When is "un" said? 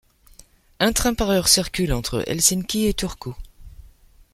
0.79-0.93